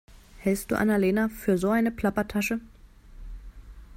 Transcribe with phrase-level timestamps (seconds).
[0.39, 2.59] Hältst du Anna-Lena für so eine Plappertasche?